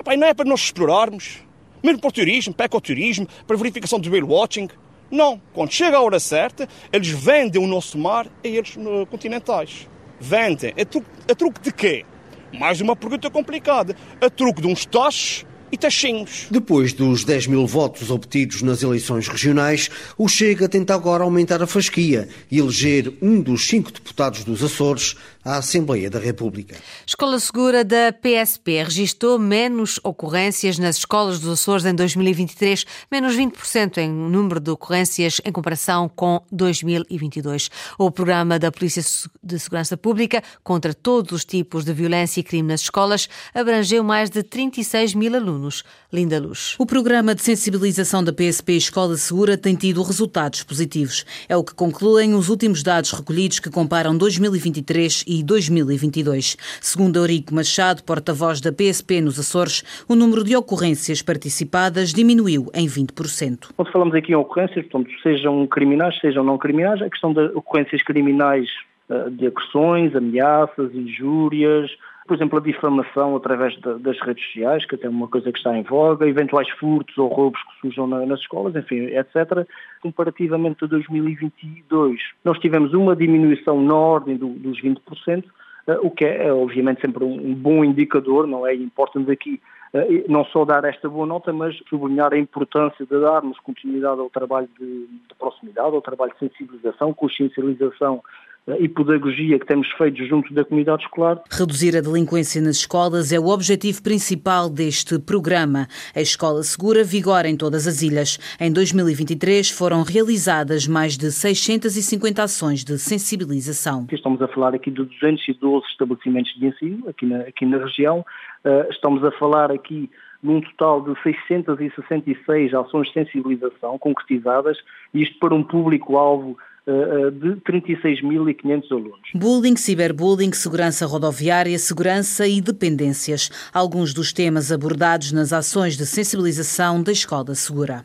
Epá, 0.00 0.16
não 0.16 0.26
é 0.26 0.32
para 0.32 0.48
nós 0.48 0.60
explorarmos, 0.60 1.40
mesmo 1.82 2.00
para 2.00 2.08
o 2.08 2.12
turismo, 2.12 2.54
para 2.54 2.64
o 2.64 2.66
ecoturismo, 2.66 3.28
para 3.46 3.54
a 3.54 3.58
verificação 3.58 4.00
do 4.00 4.10
whale 4.10 4.24
watching. 4.24 4.68
Não, 5.10 5.40
quando 5.52 5.72
chega 5.72 5.96
a 5.96 6.02
hora 6.02 6.18
certa, 6.18 6.68
eles 6.92 7.08
vendem 7.08 7.62
o 7.62 7.66
nosso 7.66 7.98
mar 7.98 8.26
a 8.26 8.48
eles 8.48 8.76
continentais 9.10 9.86
vendem. 10.20 10.72
A 10.80 10.84
truque, 10.84 11.06
a 11.30 11.34
truque 11.34 11.60
de 11.60 11.72
quê? 11.72 12.04
Mais 12.52 12.80
uma 12.80 12.96
pergunta 12.96 13.30
complicada. 13.30 13.96
A 14.20 14.30
truque 14.30 14.62
de 14.62 14.66
uns 14.66 14.86
taxos 14.86 15.44
e 15.70 15.76
taxinhos. 15.76 16.46
Depois 16.50 16.92
dos 16.92 17.24
10 17.24 17.48
mil 17.48 17.66
votos 17.66 18.10
obtidos 18.10 18.62
nas 18.62 18.82
eleições 18.82 19.26
regionais, 19.26 19.90
o 20.16 20.28
Chega 20.28 20.68
tenta 20.68 20.94
agora 20.94 21.24
aumentar 21.24 21.62
a 21.62 21.66
fasquia 21.66 22.28
e 22.50 22.58
eleger 22.58 23.12
um 23.20 23.40
dos 23.40 23.66
cinco 23.66 23.90
deputados 23.90 24.44
dos 24.44 24.62
Açores 24.62 25.16
à 25.44 25.58
Assembleia 25.58 26.08
da 26.08 26.18
República. 26.18 26.76
Escola 27.06 27.38
Segura 27.38 27.84
da 27.84 28.12
PSP 28.12 28.82
registrou 28.82 29.38
menos 29.38 30.00
ocorrências 30.02 30.78
nas 30.78 30.96
escolas 30.96 31.38
dos 31.38 31.60
Açores 31.60 31.84
em 31.84 31.94
2023, 31.94 32.84
menos 33.12 33.36
20% 33.36 33.98
em 33.98 34.10
número 34.10 34.58
de 34.58 34.70
ocorrências 34.70 35.40
em 35.44 35.52
comparação 35.52 36.08
com 36.08 36.42
2022. 36.50 37.70
O 37.98 38.10
programa 38.10 38.58
da 38.58 38.72
Polícia 38.72 39.02
de 39.42 39.58
Segurança 39.58 39.96
Pública 39.96 40.42
contra 40.62 40.94
todos 40.94 41.32
os 41.32 41.44
tipos 41.44 41.84
de 41.84 41.92
violência 41.92 42.40
e 42.40 42.42
crime 42.42 42.68
nas 42.68 42.80
escolas 42.80 43.28
abrangeu 43.52 44.02
mais 44.02 44.30
de 44.30 44.42
36 44.42 45.14
mil 45.14 45.34
alunos. 45.34 45.84
Linda 46.12 46.38
Luz. 46.40 46.74
O 46.78 46.86
programa 46.86 47.34
de 47.34 47.42
sensibilização 47.42 48.22
da 48.22 48.32
PSP 48.32 48.76
Escola 48.76 49.16
Segura 49.16 49.58
tem 49.58 49.74
tido 49.74 50.02
resultados 50.02 50.62
positivos. 50.62 51.24
É 51.48 51.56
o 51.56 51.64
que 51.64 51.74
concluem 51.74 52.34
os 52.34 52.48
últimos 52.48 52.82
dados 52.82 53.12
recolhidos 53.12 53.58
que 53.58 53.68
comparam 53.68 54.16
2023 54.16 55.24
e 55.26 55.33
e 55.40 55.42
2022. 55.42 56.56
Segundo 56.80 57.18
Eurico 57.18 57.54
Machado, 57.54 58.04
porta-voz 58.04 58.60
da 58.60 58.72
PSP 58.72 59.20
nos 59.20 59.38
Açores, 59.38 59.82
o 60.08 60.14
número 60.14 60.44
de 60.44 60.54
ocorrências 60.54 61.22
participadas 61.22 62.12
diminuiu 62.12 62.66
em 62.74 62.86
20%. 62.86 63.72
Quando 63.76 63.90
falamos 63.90 64.14
aqui 64.14 64.32
em 64.32 64.36
ocorrências, 64.36 64.86
portanto, 64.86 65.10
sejam 65.22 65.66
criminais, 65.66 66.18
sejam 66.20 66.44
não 66.44 66.56
criminais, 66.58 67.02
a 67.02 67.10
questão 67.10 67.32
de 67.32 67.40
ocorrências 67.54 68.02
criminais 68.02 68.68
eh, 69.10 69.30
de 69.30 69.46
agressões, 69.46 70.14
ameaças, 70.14 70.94
injúrias, 70.94 71.90
por 72.26 72.34
exemplo, 72.36 72.58
a 72.58 72.62
difamação 72.62 73.36
através 73.36 73.74
de, 73.74 73.98
das 73.98 74.18
redes 74.20 74.44
sociais, 74.46 74.86
que 74.86 74.94
até 74.94 75.06
é 75.06 75.10
uma 75.10 75.28
coisa 75.28 75.52
que 75.52 75.58
está 75.58 75.76
em 75.76 75.82
voga, 75.82 76.26
eventuais 76.26 76.68
furtos 76.70 77.16
ou 77.18 77.28
roubos 77.28 77.60
que 77.62 77.80
surjam 77.80 78.06
na, 78.06 78.24
nas 78.24 78.40
escolas, 78.40 78.74
enfim, 78.74 79.06
etc. 79.06 79.66
Comparativamente 80.00 80.84
a 80.84 80.86
2022, 80.86 82.18
nós 82.44 82.58
tivemos 82.58 82.94
uma 82.94 83.14
diminuição 83.14 83.80
na 83.82 83.94
ordem 83.94 84.36
do, 84.36 84.48
dos 84.48 84.80
20%, 84.80 85.44
eh, 85.86 85.98
o 86.02 86.10
que 86.10 86.24
é, 86.24 86.52
obviamente, 86.52 87.02
sempre 87.02 87.24
um, 87.24 87.34
um 87.34 87.54
bom 87.54 87.84
indicador, 87.84 88.46
não 88.46 88.66
é? 88.66 88.74
Importa-nos 88.74 89.28
aqui 89.28 89.60
eh, 89.92 90.24
não 90.26 90.44
só 90.46 90.64
dar 90.64 90.84
esta 90.84 91.08
boa 91.08 91.26
nota, 91.26 91.52
mas 91.52 91.76
sublinhar 91.90 92.32
a 92.32 92.38
importância 92.38 93.04
de 93.04 93.20
darmos 93.20 93.58
continuidade 93.60 94.20
ao 94.20 94.30
trabalho 94.30 94.68
de, 94.78 95.06
de 95.06 95.34
proximidade, 95.38 95.94
ao 95.94 96.02
trabalho 96.02 96.32
de 96.32 96.38
sensibilização, 96.38 97.12
consciencialização 97.12 98.22
e 98.66 98.88
pedagogia 98.88 99.58
que 99.58 99.66
temos 99.66 99.90
feito 99.92 100.24
junto 100.24 100.52
da 100.54 100.64
comunidade 100.64 101.02
escolar. 101.02 101.42
Reduzir 101.50 101.96
a 101.96 102.00
delinquência 102.00 102.62
nas 102.62 102.76
escolas 102.76 103.32
é 103.32 103.38
o 103.38 103.48
objetivo 103.48 104.02
principal 104.02 104.70
deste 104.70 105.18
programa. 105.18 105.86
A 106.14 106.20
Escola 106.20 106.62
Segura 106.62 107.04
vigora 107.04 107.48
em 107.48 107.56
todas 107.56 107.86
as 107.86 108.00
ilhas. 108.00 108.38
Em 108.58 108.72
2023 108.72 109.70
foram 109.70 110.02
realizadas 110.02 110.88
mais 110.88 111.16
de 111.18 111.30
650 111.30 112.42
ações 112.42 112.82
de 112.82 112.98
sensibilização. 112.98 114.06
Estamos 114.10 114.40
a 114.40 114.48
falar 114.48 114.74
aqui 114.74 114.90
de 114.90 115.04
212 115.04 115.86
estabelecimentos 115.88 116.54
de 116.54 116.66
ensino 116.66 117.08
aqui 117.08 117.26
na, 117.26 117.40
aqui 117.40 117.66
na 117.66 117.78
região. 117.78 118.24
Uh, 118.64 118.90
estamos 118.90 119.22
a 119.22 119.30
falar 119.32 119.70
aqui 119.70 120.10
num 120.44 120.60
total 120.60 121.00
de 121.00 121.22
666 121.22 122.74
ações 122.74 123.08
de 123.08 123.14
sensibilização 123.14 123.98
concretizadas, 123.98 124.76
isto 125.14 125.38
para 125.38 125.54
um 125.54 125.64
público-alvo 125.64 126.50
eh, 126.50 126.54
eh, 126.54 126.73
de 126.86 127.56
36.500 127.62 128.92
alunos. 128.92 129.20
Bullying, 129.34 129.76
ciberbullying, 129.76 130.52
segurança 130.52 131.06
rodoviária, 131.06 131.78
segurança 131.78 132.46
e 132.46 132.60
dependências. 132.60 133.50
Alguns 133.72 134.12
dos 134.12 134.32
temas 134.32 134.70
abordados 134.70 135.32
nas 135.32 135.52
ações 135.52 135.96
de 135.96 136.04
sensibilização 136.04 137.02
da 137.02 137.12
Escola 137.12 137.54
Segura. 137.54 138.04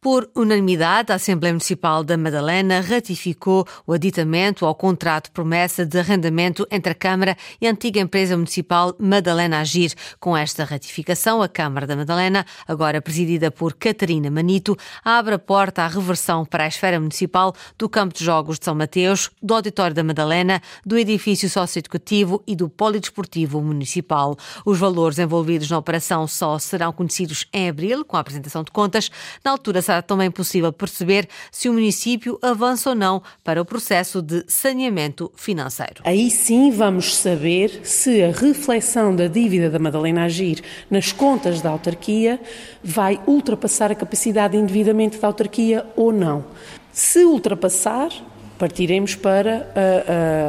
Por 0.00 0.30
unanimidade, 0.32 1.10
a 1.10 1.16
Assembleia 1.16 1.52
Municipal 1.52 2.04
da 2.04 2.16
Madalena 2.16 2.80
ratificou 2.80 3.66
o 3.84 3.92
aditamento 3.92 4.64
ao 4.64 4.72
contrato 4.72 5.32
promessa 5.32 5.84
de 5.84 5.98
arrendamento 5.98 6.64
entre 6.70 6.92
a 6.92 6.94
Câmara 6.94 7.36
e 7.60 7.66
a 7.66 7.70
antiga 7.72 7.98
empresa 7.98 8.36
municipal 8.36 8.94
Madalena 8.96 9.58
Agir. 9.58 9.92
Com 10.20 10.36
esta 10.36 10.62
ratificação, 10.62 11.42
a 11.42 11.48
Câmara 11.48 11.84
da 11.84 11.96
Madalena, 11.96 12.46
agora 12.68 13.02
presidida 13.02 13.50
por 13.50 13.74
Catarina 13.74 14.30
Manito, 14.30 14.76
abre 15.04 15.34
a 15.34 15.38
porta 15.38 15.82
à 15.82 15.88
reversão 15.88 16.44
para 16.44 16.62
a 16.62 16.68
esfera 16.68 17.00
municipal 17.00 17.52
do 17.76 17.88
campo 17.88 18.14
de 18.14 18.24
jogos 18.24 18.60
de 18.60 18.66
São 18.66 18.76
Mateus, 18.76 19.32
do 19.42 19.52
Auditório 19.52 19.96
da 19.96 20.04
Madalena, 20.04 20.62
do 20.86 20.96
edifício 20.96 21.50
socioeducativo 21.50 22.40
e 22.46 22.54
do 22.54 22.68
Polidesportivo 22.68 23.60
Municipal. 23.60 24.36
Os 24.64 24.78
valores 24.78 25.18
envolvidos 25.18 25.68
na 25.68 25.76
operação 25.76 26.28
só 26.28 26.56
serão 26.56 26.92
conhecidos 26.92 27.46
em 27.52 27.68
abril, 27.68 28.04
com 28.04 28.16
a 28.16 28.20
apresentação 28.20 28.62
de 28.62 28.70
contas. 28.70 29.10
Na 29.44 29.50
altura, 29.50 29.87
será 29.88 30.02
também 30.02 30.30
possível 30.30 30.70
perceber 30.70 31.26
se 31.50 31.68
o 31.68 31.72
município 31.72 32.38
avança 32.42 32.90
ou 32.90 32.94
não 32.94 33.22
para 33.42 33.60
o 33.60 33.64
processo 33.64 34.20
de 34.20 34.44
saneamento 34.46 35.32
financeiro. 35.34 36.02
Aí 36.04 36.30
sim 36.30 36.70
vamos 36.70 37.16
saber 37.16 37.80
se 37.84 38.22
a 38.22 38.30
reflexão 38.30 39.16
da 39.16 39.26
dívida 39.26 39.70
da 39.70 39.78
Madalena 39.78 40.24
Agir 40.24 40.62
nas 40.90 41.10
contas 41.10 41.62
da 41.62 41.70
autarquia 41.70 42.38
vai 42.84 43.18
ultrapassar 43.26 43.90
a 43.90 43.94
capacidade 43.94 44.52
de 44.52 44.62
endividamento 44.62 45.18
da 45.18 45.26
autarquia 45.26 45.86
ou 45.96 46.12
não. 46.12 46.44
Se 46.92 47.24
ultrapassar, 47.24 48.10
partiremos 48.58 49.14
para 49.14 49.72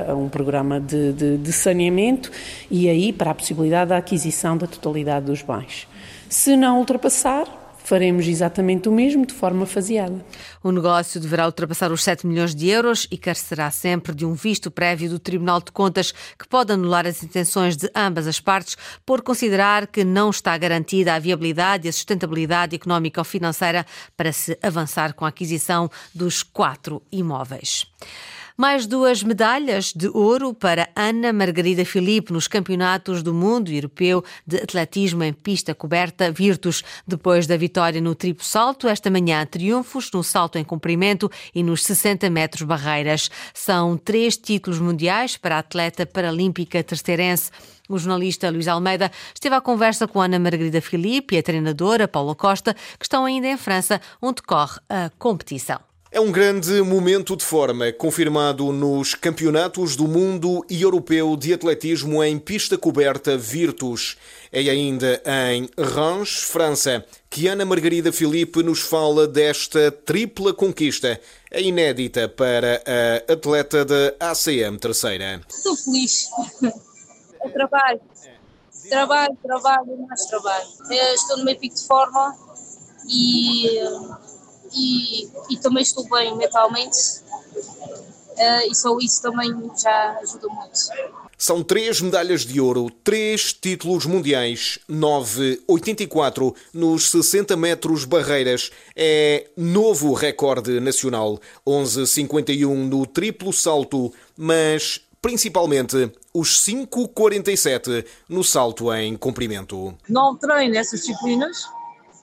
uh, 0.10 0.13
uh, 0.13 0.17
um 0.17 0.27
programa 0.27 0.81
de, 0.81 1.13
de, 1.13 1.38
de, 1.38 1.53
saneamento 1.53 2.29
e 2.69 2.89
aí 2.89 3.13
para 3.13 3.31
a 3.31 3.36
possibilidade 3.36 3.89
da 3.89 3.98
aquisição 3.98 4.58
da 4.58 4.67
totalidade 4.67 5.27
dos 5.27 5.41
bens. 5.41 5.88
Se 6.27 6.58
não 6.58 6.79
ultrapassar, 6.79 7.59
faremos 7.89 8.27
exatamente 8.27 8.88
o 8.88 8.91
mesmo 8.91 9.25
de 9.25 9.34
forma 9.34 9.65
faseada. 9.65 10.24
O 10.62 10.72
negócio 10.72 11.19
deverá 11.19 11.48
ultrapassar 11.48 11.91
os 11.91 12.03
7 12.03 12.27
milhões 12.27 12.53
de 12.53 12.69
euros 12.69 13.08
e 13.10 13.17
carecerá 13.17 13.72
sempre 13.72 14.13
de 14.13 14.27
um 14.27 14.36
visto 14.36 14.69
prévio 14.69 15.10
do 15.10 15.17
Tribunal 15.17 15.60
de 15.60 15.72
Contas 15.72 16.12
que 16.38 16.48
pode 16.48 16.72
anular 16.72 17.08
as 17.08 17.24
intenções 17.24 17.75
de 17.75 17.89
ambas 17.96 18.27
as 18.27 18.39
partes 18.39 18.77
por 19.03 19.24
considerar 19.24 19.88
que 19.88 20.03
não 20.03 20.29
está 20.29 20.55
garantida 20.55 21.15
a 21.15 21.19
viabilidade 21.19 21.88
e 21.88 21.89
a 21.89 21.91
sustentabilidade 21.91 22.75
económica 22.75 23.22
ou 23.22 23.25
financeira 23.25 23.84
para 24.15 24.31
se 24.31 24.55
avançar 24.62 25.15
com 25.15 25.25
a 25.25 25.29
aquisição 25.29 25.89
dos 26.13 26.43
quatro 26.43 27.01
imóveis. 27.12 27.88
Mais 28.62 28.86
duas 28.86 29.24
medalhas 29.24 29.94
de 29.94 30.10
ouro 30.10 30.54
para 30.54 30.89
Ana 30.94 31.32
Margarida 31.32 31.86
Filipe 31.86 32.34
nos 32.34 32.46
Campeonatos 32.46 33.24
do 33.24 33.34
Mundo 33.34 33.72
Europeu 33.72 34.22
de 34.46 34.58
Atletismo 34.58 35.24
em 35.24 35.32
Pista 35.32 35.74
Coberta 35.74 36.30
Virtus. 36.30 36.84
Depois 37.08 37.48
da 37.48 37.56
vitória 37.56 38.01
no 38.01 38.13
triplo 38.13 38.44
salto, 38.44 38.89
esta 38.89 39.10
manhã 39.10 39.46
triunfos 39.46 40.12
no 40.12 40.22
salto 40.22 40.58
em 40.58 40.66
comprimento 40.66 41.32
e 41.56 41.63
nos 41.63 41.86
60 41.86 42.30
metros 42.30 42.63
barreiras. 42.63 43.32
São 43.54 43.96
três 43.96 44.36
títulos 44.36 44.82
mundiais 44.82 45.38
para 45.38 45.56
a 45.56 45.60
atleta 45.60 46.06
paralímpica 46.06 46.84
terceirense. 46.84 47.51
O 47.88 47.98
jornalista 47.98 48.50
Luís 48.50 48.68
Almeida 48.68 49.10
esteve 49.34 49.56
à 49.56 49.62
conversa 49.62 50.06
com 50.06 50.20
Ana 50.20 50.38
Margarida 50.38 50.82
Filipe 50.82 51.36
e 51.36 51.38
a 51.38 51.44
treinadora 51.44 52.10
Paula 52.10 52.36
Costa, 52.36 52.74
que 52.74 53.06
estão 53.06 53.24
ainda 53.24 53.48
em 53.48 53.56
França, 53.56 54.01
onde 54.22 54.42
corre 54.42 54.82
a 54.89 55.10
competição. 55.18 55.88
É 56.12 56.20
um 56.20 56.32
grande 56.32 56.82
momento 56.82 57.36
de 57.36 57.46
forma, 57.46 57.94
confirmado 57.94 58.72
nos 58.72 59.13
Campeonatos 59.13 59.96
do 59.96 60.08
Mundo 60.08 60.66
e 60.68 60.82
Europeu 60.82 61.38
de 61.38 61.54
Atletismo 61.54 62.24
em 62.24 62.39
pista 62.39 62.80
coberta 62.80 63.38
Virtus. 63.38 64.18
É 64.51 64.60
ainda 64.62 65.22
em 65.24 65.70
Reims, 65.78 66.42
França, 66.46 67.06
que 67.30 67.48
Ana 67.48 67.63
Margarida 67.63 68.12
Filipe 68.12 68.63
nos 68.63 68.80
fala 68.80 69.28
desta 69.28 69.92
tripla 69.92 70.51
conquista, 70.51 71.22
a 71.54 71.60
inédita 71.60 72.28
para 72.28 72.82
a 72.88 73.32
atleta 73.32 73.86
da 73.86 74.16
ACM 74.20 74.80
Terceira. 74.80 75.42
Estou 75.48 75.75
feliz. 75.75 76.28
É 77.44 77.50
trabalho. 77.50 78.01
Trabalho, 78.89 79.38
trabalho, 79.44 80.08
mais 80.08 80.25
trabalho. 80.25 80.68
Eu 80.89 81.13
estou 81.13 81.38
no 81.38 81.46
meu 81.46 81.56
pico 81.56 81.75
de 81.75 81.86
forma 81.86 82.36
e 83.08 83.80
e, 84.74 85.30
e 85.50 85.58
também 85.58 85.84
estou 85.84 86.08
bem 86.10 86.36
mentalmente 86.38 87.22
uh, 88.40 88.72
e 88.72 88.76
só 88.76 88.98
isso 89.00 89.22
também 89.22 89.54
já 89.82 90.18
ajuda 90.22 90.48
muito. 90.48 90.80
São 91.38 91.64
três 91.64 92.02
medalhas 92.02 92.46
de 92.46 92.60
ouro, 92.60 92.92
três 93.02 93.54
títulos 93.54 94.06
mundiais, 94.06 94.78
9,84 94.90 96.54
nos 96.74 97.10
60 97.12 97.56
metros 97.56 98.04
barreiras. 98.04 98.72
É 98.94 99.48
novo 99.56 100.12
recorde 100.12 100.82
nacional, 100.82 101.40
11,51 101.66 102.90
no 102.90 103.06
triplo 103.06 103.54
salto, 103.54 104.14
mas 104.36 105.00
principalmente 105.22 106.12
os 106.34 106.62
5,47 106.62 108.06
no 108.28 108.44
salto 108.44 108.94
em 108.94 109.16
comprimento. 109.16 109.96
Não 110.10 110.36
treino 110.36 110.76
essas 110.76 111.00
disciplinas, 111.02 111.70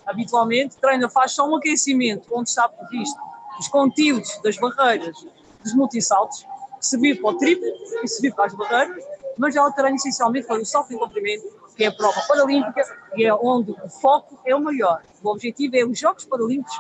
habitualmente, 0.07 0.77
treina, 0.77 1.09
faz 1.11 1.33
só 1.33 1.49
um 1.49 1.57
aquecimento, 1.57 2.29
onde 2.33 2.49
está 2.49 2.69
previsto 2.69 3.21
os 3.59 3.69
conteúdos 3.69 4.39
das 4.43 4.57
barreiras 4.57 5.17
dos 5.63 5.75
multissaltos, 5.75 6.47
que 6.79 6.87
servir 6.87 7.21
para 7.21 7.31
o 7.31 7.39
triplo 7.39 7.67
e 8.03 8.09
servir 8.09 8.35
para 8.35 8.47
as 8.47 8.55
barreiras, 8.55 9.05
mas 9.39 9.57
ela 9.57 9.71
treina 9.73 9.97
essencialmente 9.97 10.47
para 10.47 10.61
o 10.61 10.65
salto 10.65 10.93
em 10.93 10.99
comprimento, 10.99 11.45
que 11.77 11.85
é 11.85 11.89
a 11.89 11.93
prova 11.93 12.21
paralímpica 12.27 12.83
e 13.17 13.25
é 13.25 13.35
onde 13.35 13.73
o 13.73 13.89
foco 13.89 14.41
é 14.47 14.55
o 14.55 14.61
maior. 14.61 15.03
O 15.23 15.29
objetivo 15.29 15.77
é 15.77 15.85
os 15.85 15.99
Jogos 15.99 16.25
Paralímpicos 16.25 16.75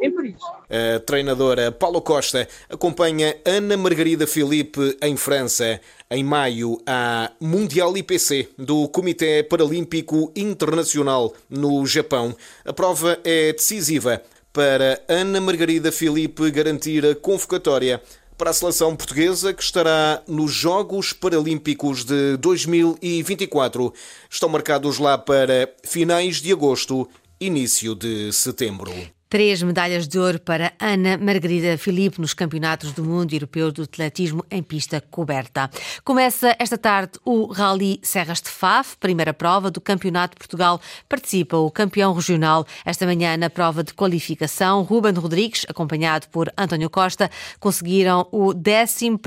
em 0.00 0.10
Paris. 0.10 0.36
A 0.70 1.00
treinadora 1.00 1.72
Paulo 1.72 2.00
Costa 2.00 2.48
acompanha 2.70 3.36
Ana 3.44 3.76
Margarida 3.76 4.26
Filipe 4.26 4.96
em 5.02 5.16
França. 5.16 5.80
Em 6.08 6.22
maio, 6.22 6.80
há 6.86 7.32
Mundial 7.40 7.96
IPC 7.96 8.50
do 8.56 8.88
Comitê 8.88 9.42
Paralímpico 9.42 10.30
Internacional 10.36 11.32
no 11.50 11.84
Japão. 11.84 12.36
A 12.64 12.72
prova 12.72 13.18
é 13.24 13.52
decisiva 13.52 14.22
para 14.52 15.02
Ana 15.08 15.40
Margarida 15.40 15.90
Filipe 15.90 16.50
garantir 16.50 17.04
a 17.04 17.14
convocatória 17.14 18.00
para 18.36 18.50
a 18.50 18.52
seleção 18.52 18.94
portuguesa 18.94 19.52
que 19.52 19.62
estará 19.62 20.22
nos 20.26 20.52
Jogos 20.52 21.12
Paralímpicos 21.12 22.04
de 22.04 22.36
2024. 22.36 23.92
Estão 24.28 24.48
marcados 24.48 24.98
lá 24.98 25.16
para 25.16 25.72
finais 25.84 26.36
de 26.40 26.52
agosto, 26.52 27.08
início 27.40 27.94
de 27.94 28.32
setembro. 28.32 29.15
Três 29.28 29.60
medalhas 29.60 30.06
de 30.06 30.20
ouro 30.20 30.38
para 30.38 30.72
Ana 30.78 31.18
Margarida 31.18 31.76
Filipe 31.76 32.20
nos 32.20 32.32
Campeonatos 32.32 32.92
do 32.92 33.02
Mundo 33.02 33.32
Europeu 33.32 33.72
do 33.72 33.82
Atletismo 33.82 34.44
em 34.48 34.62
pista 34.62 35.00
coberta. 35.00 35.68
Começa 36.04 36.54
esta 36.60 36.78
tarde 36.78 37.18
o 37.24 37.46
Rally 37.46 37.98
Serras 38.04 38.40
de 38.40 38.48
Faf, 38.48 38.96
primeira 38.98 39.34
prova 39.34 39.68
do 39.68 39.80
Campeonato 39.80 40.36
de 40.36 40.38
Portugal. 40.38 40.80
Participa 41.08 41.56
o 41.56 41.72
campeão 41.72 42.12
regional. 42.12 42.64
Esta 42.84 43.04
manhã, 43.04 43.36
na 43.36 43.50
prova 43.50 43.82
de 43.82 43.92
qualificação, 43.94 44.84
Ruben 44.84 45.14
Rodrigues, 45.14 45.66
acompanhado 45.68 46.28
por 46.28 46.48
António 46.56 46.88
Costa, 46.88 47.28
conseguiram 47.58 48.28
o 48.30 48.52
11 48.54 49.18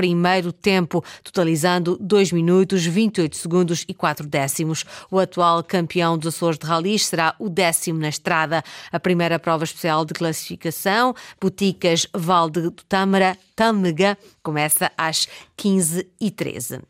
tempo, 0.62 1.04
totalizando 1.22 1.98
2 2.00 2.32
minutos, 2.32 2.86
28 2.86 3.36
segundos 3.36 3.84
e 3.86 3.94
4 3.94 4.26
décimos. 4.26 4.86
O 5.12 5.20
atual 5.20 5.62
campeão 5.62 6.18
dos 6.18 6.36
Açores 6.36 6.58
de 6.58 6.66
Rally 6.66 6.98
será 6.98 7.36
o 7.38 7.50
décimo 7.50 8.00
na 8.00 8.08
estrada. 8.08 8.64
A 8.94 9.00
primeira 9.00 9.38
prova 9.38 9.66
especial 9.66 9.89
de 10.06 10.14
classificação, 10.14 11.14
Boticas 11.40 12.08
Valde 12.14 12.62
do 12.62 12.72
Tâmara, 12.72 13.38
Tâmega, 13.56 14.18
começa 14.44 14.92
às 14.98 15.28
15h13. 15.58 16.82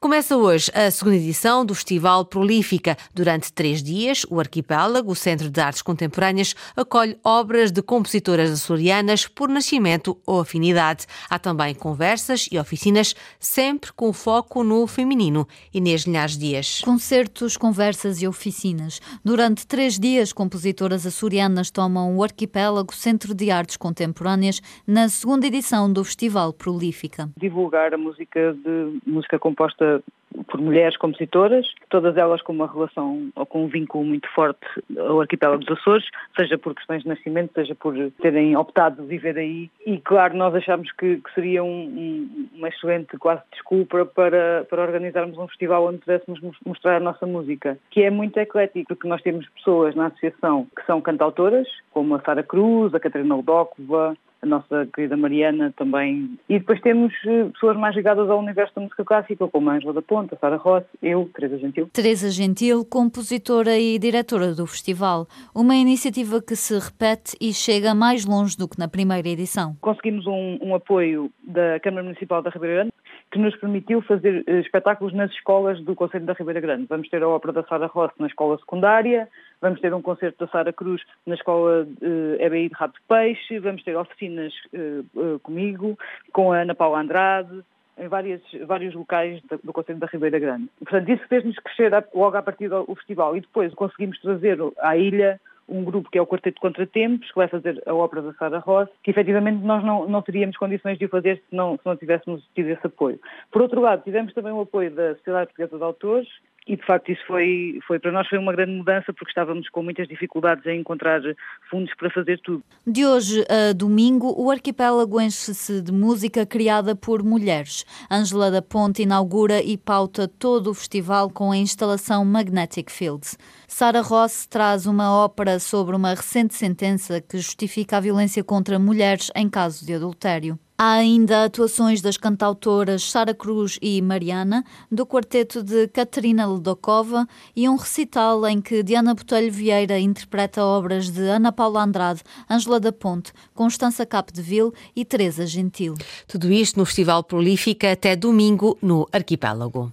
Começa 0.00 0.36
hoje 0.36 0.70
a 0.74 0.90
segunda 0.90 1.16
edição 1.16 1.64
do 1.64 1.74
Festival 1.74 2.24
Prolífica. 2.24 2.96
Durante 3.14 3.52
três 3.52 3.82
dias, 3.82 4.26
o 4.28 4.40
Arquipélago, 4.40 5.12
o 5.12 5.14
Centro 5.14 5.48
de 5.48 5.60
Artes 5.60 5.82
Contemporâneas, 5.82 6.54
acolhe 6.76 7.16
obras 7.24 7.70
de 7.70 7.82
compositoras 7.82 8.50
açorianas 8.50 9.26
por 9.26 9.48
nascimento 9.48 10.18
ou 10.26 10.40
afinidade. 10.40 11.06
Há 11.30 11.38
também 11.38 11.74
conversas 11.74 12.48
e 12.50 12.58
oficinas, 12.58 13.14
sempre 13.38 13.92
com 13.92 14.12
foco 14.12 14.64
no 14.64 14.86
feminino. 14.86 15.46
Inês 15.72 16.02
Linhares 16.02 16.36
Dias. 16.36 16.80
Concertos, 16.80 17.56
conversas 17.56 18.20
e 18.22 18.26
oficinas. 18.26 19.00
Durante 19.24 19.66
três 19.66 19.98
dias, 19.98 20.32
compositoras 20.32 21.06
açorianas 21.06 21.70
tomam 21.70 22.16
o 22.16 22.22
Arquipélago 22.22 22.94
Centro 22.94 23.34
de 23.34 23.50
Artes 23.50 23.76
Contemporâneas 23.76 24.60
na 24.86 25.08
segunda 25.08 25.46
edição 25.46 25.92
do 25.92 26.04
Festival 26.04 26.52
Prolífica. 26.52 27.30
Divulgar 27.36 27.94
a 27.94 27.98
música 27.98 28.52
de 28.54 29.00
música 29.06 29.38
composta 29.42 30.00
por 30.46 30.60
mulheres 30.60 30.96
compositoras, 30.96 31.66
todas 31.90 32.16
elas 32.16 32.40
com 32.40 32.52
uma 32.52 32.66
relação 32.66 33.30
ou 33.34 33.44
com 33.44 33.64
um 33.64 33.66
vínculo 33.66 34.04
muito 34.04 34.28
forte 34.30 34.64
ao 34.96 35.20
arquipélago 35.20 35.62
dos 35.62 35.78
Açores, 35.78 36.06
seja 36.38 36.56
por 36.56 36.74
questões 36.74 37.02
de 37.02 37.08
nascimento, 37.08 37.52
seja 37.54 37.74
por 37.74 37.94
terem 38.22 38.56
optado 38.56 39.04
viver 39.04 39.36
aí. 39.36 39.68
E 39.84 39.98
claro, 39.98 40.34
nós 40.36 40.54
achamos 40.54 40.90
que, 40.92 41.16
que 41.16 41.34
seria 41.34 41.62
um, 41.62 41.84
um, 41.84 42.48
uma 42.54 42.68
excelente 42.68 43.18
quase 43.18 43.42
desculpa 43.50 44.06
para, 44.06 44.64
para 44.70 44.82
organizarmos 44.82 45.36
um 45.36 45.48
festival 45.48 45.86
onde 45.86 45.98
pudéssemos 45.98 46.40
mostrar 46.64 46.96
a 46.96 47.00
nossa 47.00 47.26
música, 47.26 47.76
que 47.90 48.02
é 48.02 48.10
muito 48.10 48.38
eclético, 48.38 48.94
porque 48.94 49.08
nós 49.08 49.20
temos 49.22 49.46
pessoas 49.50 49.94
na 49.94 50.06
associação 50.06 50.66
que 50.74 50.86
são 50.86 51.00
cantautoras, 51.00 51.68
como 51.90 52.14
a 52.14 52.20
Sara 52.20 52.42
Cruz, 52.42 52.94
a 52.94 53.00
Catarina 53.00 53.34
Ludócova, 53.34 54.16
a 54.42 54.46
nossa 54.46 54.88
querida 54.92 55.16
Mariana 55.16 55.72
também. 55.76 56.36
E 56.48 56.58
depois 56.58 56.80
temos 56.80 57.12
eh, 57.24 57.44
pessoas 57.52 57.76
mais 57.76 57.94
ligadas 57.94 58.28
ao 58.28 58.38
universo 58.38 58.74
da 58.74 58.82
música 58.82 59.04
clássica, 59.04 59.46
como 59.48 59.70
a 59.70 59.74
Ângela 59.74 59.92
da 59.92 60.02
Ponta, 60.02 60.36
Sara 60.40 60.56
Rossi, 60.56 60.86
eu, 61.00 61.30
Teresa 61.34 61.58
Gentil. 61.58 61.88
Teresa 61.92 62.30
Gentil, 62.30 62.84
compositora 62.84 63.78
e 63.78 63.98
diretora 63.98 64.54
do 64.54 64.66
festival. 64.66 65.26
Uma 65.54 65.76
iniciativa 65.76 66.42
que 66.42 66.56
se 66.56 66.74
repete 66.78 67.36
e 67.40 67.52
chega 67.54 67.94
mais 67.94 68.26
longe 68.26 68.56
do 68.56 68.68
que 68.68 68.78
na 68.78 68.88
primeira 68.88 69.28
edição. 69.28 69.76
Conseguimos 69.80 70.26
um, 70.26 70.58
um 70.60 70.74
apoio 70.74 71.30
da 71.42 71.78
Câmara 71.80 72.02
Municipal 72.02 72.42
da 72.42 72.50
Grande, 72.50 72.91
que 73.32 73.38
nos 73.38 73.56
permitiu 73.56 74.02
fazer 74.02 74.44
eh, 74.46 74.60
espetáculos 74.60 75.14
nas 75.14 75.30
escolas 75.32 75.82
do 75.82 75.94
Conselho 75.94 76.26
da 76.26 76.34
Ribeira 76.34 76.60
Grande. 76.60 76.86
Vamos 76.86 77.08
ter 77.08 77.22
a 77.22 77.28
ópera 77.28 77.54
da 77.54 77.64
Sara 77.64 77.86
Rossi 77.86 78.14
na 78.18 78.26
escola 78.26 78.58
secundária, 78.58 79.26
vamos 79.58 79.80
ter 79.80 79.92
um 79.94 80.02
concerto 80.02 80.44
da 80.44 80.52
Sara 80.52 80.70
Cruz 80.70 81.02
na 81.26 81.34
escola 81.34 81.84
uh, 81.84 82.36
EBI 82.38 82.68
de 82.68 82.74
Rato 82.74 82.92
de 82.92 83.00
Peixe, 83.08 83.58
vamos 83.58 83.82
ter 83.82 83.96
oficinas 83.96 84.52
uh, 84.74 85.18
uh, 85.18 85.38
comigo, 85.40 85.98
com 86.30 86.52
a 86.52 86.58
Ana 86.58 86.74
Paula 86.74 87.00
Andrade, 87.00 87.62
em 87.96 88.06
várias, 88.06 88.42
vários 88.66 88.94
locais 88.94 89.40
do 89.64 89.72
Conselho 89.72 89.98
da 89.98 90.06
Ribeira 90.06 90.38
Grande. 90.38 90.68
Portanto, 90.78 91.08
isso 91.08 91.26
fez-nos 91.26 91.56
crescer 91.56 91.90
logo 92.14 92.36
a 92.36 92.42
partir 92.42 92.68
do 92.68 92.84
festival 92.96 93.34
e 93.34 93.40
depois 93.40 93.72
conseguimos 93.72 94.20
trazer 94.20 94.58
à 94.78 94.94
ilha 94.94 95.40
um 95.68 95.84
grupo 95.84 96.10
que 96.10 96.18
é 96.18 96.22
o 96.22 96.26
Quarteto 96.26 96.56
de 96.56 96.60
Contratempos, 96.60 97.28
que 97.28 97.36
vai 97.36 97.48
fazer 97.48 97.82
a 97.86 97.94
ópera 97.94 98.22
da 98.22 98.32
Sara 98.34 98.58
Ross, 98.58 98.88
que 99.02 99.10
efetivamente 99.10 99.64
nós 99.64 99.84
não, 99.84 100.08
não 100.08 100.22
teríamos 100.22 100.56
condições 100.56 100.98
de 100.98 101.06
o 101.06 101.08
fazer 101.08 101.36
se 101.36 101.56
não, 101.56 101.76
se 101.76 101.86
não 101.86 101.96
tivéssemos 101.96 102.42
tido 102.54 102.68
esse 102.68 102.86
apoio. 102.86 103.20
Por 103.50 103.62
outro 103.62 103.80
lado, 103.80 104.02
tivemos 104.02 104.32
também 104.34 104.52
o 104.52 104.60
apoio 104.60 104.90
da 104.90 105.14
Sociedade 105.16 105.46
Portuguesa 105.46 105.76
de 105.76 105.84
Autores, 105.84 106.28
e 106.66 106.76
de 106.76 106.84
facto 106.84 107.10
isso 107.10 107.22
foi, 107.26 107.78
foi 107.86 107.98
para 107.98 108.12
nós 108.12 108.28
foi 108.28 108.38
uma 108.38 108.52
grande 108.52 108.72
mudança 108.72 109.12
porque 109.12 109.30
estávamos 109.30 109.68
com 109.68 109.82
muitas 109.82 110.06
dificuldades 110.06 110.64
em 110.66 110.80
encontrar 110.80 111.20
fundos 111.68 111.92
para 111.96 112.10
fazer 112.10 112.40
tudo. 112.40 112.62
De 112.86 113.04
hoje 113.04 113.44
a 113.48 113.72
domingo, 113.72 114.32
o 114.36 114.50
arquipélago 114.50 115.20
enche-se 115.20 115.82
de 115.82 115.92
música 115.92 116.46
criada 116.46 116.94
por 116.94 117.22
mulheres. 117.22 117.84
Ângela 118.10 118.50
da 118.50 118.62
Ponte 118.62 119.02
inaugura 119.02 119.60
e 119.62 119.76
pauta 119.76 120.28
todo 120.28 120.70
o 120.70 120.74
festival 120.74 121.30
com 121.30 121.50
a 121.50 121.56
instalação 121.56 122.24
Magnetic 122.24 122.90
Fields. 122.90 123.36
Sara 123.66 124.00
Ross 124.00 124.46
traz 124.46 124.86
uma 124.86 125.12
ópera 125.12 125.58
sobre 125.58 125.96
uma 125.96 126.10
recente 126.10 126.54
sentença 126.54 127.20
que 127.20 127.38
justifica 127.38 127.96
a 127.96 128.00
violência 128.00 128.44
contra 128.44 128.78
mulheres 128.78 129.30
em 129.34 129.48
caso 129.48 129.84
de 129.84 129.94
adultério. 129.94 130.58
Há 130.76 130.94
ainda 130.94 131.44
atuações 131.44 132.00
das 132.00 132.16
cantautoras 132.16 133.10
Sara 133.10 133.34
Cruz 133.34 133.78
e 133.80 134.00
Mariana, 134.02 134.64
do 134.90 135.06
quarteto 135.06 135.62
de 135.62 135.86
Catarina 135.88 136.46
Ledokova 136.46 137.26
e 137.54 137.68
um 137.68 137.76
recital 137.76 138.46
em 138.46 138.60
que 138.60 138.82
Diana 138.82 139.14
Botelho 139.14 139.52
Vieira 139.52 139.98
interpreta 139.98 140.64
obras 140.64 141.10
de 141.10 141.22
Ana 141.22 141.52
Paula 141.52 141.84
Andrade, 141.84 142.22
Ângela 142.50 142.80
da 142.80 142.92
Ponte, 142.92 143.32
Constança 143.54 144.04
Capdeville 144.04 144.72
e 144.96 145.04
Teresa 145.04 145.46
Gentil. 145.46 145.94
Tudo 146.26 146.52
isto 146.52 146.78
no 146.78 146.84
Festival 146.84 147.22
Prolífica 147.22 147.92
até 147.92 148.16
domingo 148.16 148.76
no 148.82 149.08
Arquipélago. 149.12 149.92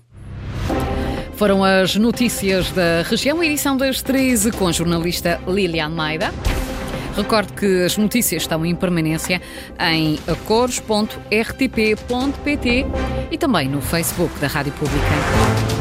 Foram 1.35 1.63
as 1.63 1.95
notícias 1.95 2.69
da 2.71 3.01
região, 3.03 3.41
edição 3.41 3.77
das 3.77 4.01
13, 4.01 4.51
com 4.51 4.67
a 4.67 4.71
jornalista 4.73 5.39
Lilian 5.47 5.87
Maida. 5.87 6.33
Recordo 7.15 7.53
que 7.53 7.83
as 7.83 7.97
notícias 7.97 8.43
estão 8.43 8.65
em 8.65 8.75
permanência 8.75 9.41
em 9.79 10.19
acores.rtp.pt 10.27 12.85
e 13.31 13.37
também 13.37 13.67
no 13.67 13.81
Facebook 13.81 14.39
da 14.39 14.47
Rádio 14.47 14.71
Pública. 14.73 15.78